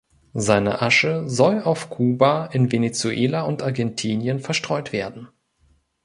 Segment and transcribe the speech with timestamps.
[0.33, 5.27] Seine Asche soll auf Kuba, in Venezuela und Argentinien verstreut werden.